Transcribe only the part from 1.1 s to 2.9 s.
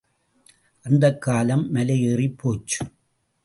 காலம் மலை ஏறிப் போச்சு.